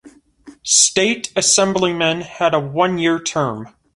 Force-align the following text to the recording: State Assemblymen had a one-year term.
State 0.63 1.31
Assemblymen 1.35 2.21
had 2.21 2.55
a 2.55 2.59
one-year 2.59 3.19
term. 3.21 3.67